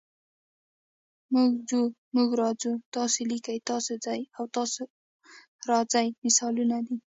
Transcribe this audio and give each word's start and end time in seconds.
موږ 1.33 1.51
ځو، 1.69 1.81
موږ 2.15 2.29
راځو، 2.41 2.71
تاسې 2.95 3.21
لیکئ، 3.31 3.57
تاسو 3.69 3.91
ځئ 4.05 4.21
او 4.37 4.43
تاسو 4.55 4.81
راځئ 5.69 6.07
مثالونه 6.23 6.77
دي. 6.87 6.97